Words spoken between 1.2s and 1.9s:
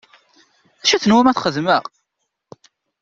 ad t-xedmeɣ?